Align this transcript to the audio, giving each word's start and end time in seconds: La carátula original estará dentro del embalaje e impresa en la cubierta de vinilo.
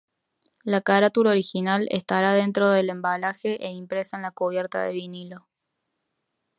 La 0.63 0.81
carátula 0.81 1.29
original 1.29 1.87
estará 1.91 2.33
dentro 2.33 2.71
del 2.71 2.89
embalaje 2.89 3.63
e 3.63 3.69
impresa 3.71 4.17
en 4.17 4.23
la 4.23 4.31
cubierta 4.31 4.81
de 4.81 4.93
vinilo. 4.93 5.47